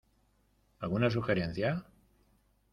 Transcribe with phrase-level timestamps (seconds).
[0.79, 1.85] ¿Alguna sugerencia?